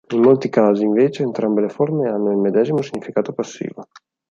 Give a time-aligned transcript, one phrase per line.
[0.15, 3.85] In molti casi, invece, entrambe le forme hanno il medesimo significato passivo.